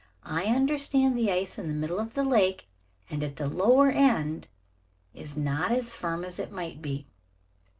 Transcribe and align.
"I 0.25 0.45
understand 0.45 1.15
the 1.15 1.31
ice 1.31 1.59
in 1.59 1.67
the 1.67 1.75
middle 1.75 1.99
of 1.99 2.15
the 2.15 2.23
lake, 2.23 2.67
and 3.07 3.23
at 3.23 3.35
the 3.35 3.45
lower 3.47 3.89
end, 3.89 4.47
is 5.13 5.37
not 5.37 5.71
as 5.71 5.93
firm 5.93 6.25
as 6.25 6.39
it 6.39 6.51
might 6.51 6.81
be." 6.81 7.05